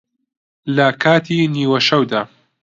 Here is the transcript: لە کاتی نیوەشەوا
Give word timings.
لە 0.75 0.87
کاتی 1.03 1.37
نیوەشەوا 1.53 2.21